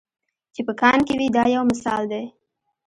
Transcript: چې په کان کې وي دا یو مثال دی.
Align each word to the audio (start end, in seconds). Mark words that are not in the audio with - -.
چې 0.53 0.61
په 0.67 0.73
کان 0.81 0.99
کې 1.07 1.13
وي 1.19 1.27
دا 1.35 1.43
یو 1.55 1.63
مثال 1.71 2.03
دی. 2.11 2.23